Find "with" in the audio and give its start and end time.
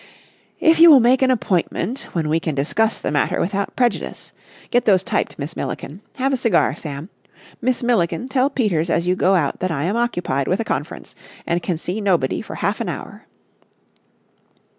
10.47-10.59